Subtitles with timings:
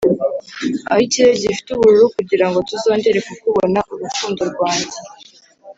[0.89, 4.97] aho ikirere gifite ubururu kugirango tuzongere kukubona, rukundo rwanjye